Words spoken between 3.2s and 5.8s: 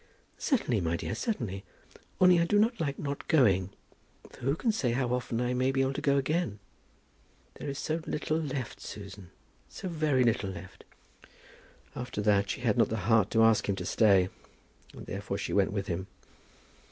going; for who can say how often I may